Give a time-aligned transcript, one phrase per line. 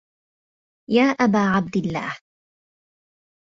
[0.89, 2.17] يَا أَبَا عَبْدِ اللَّهِ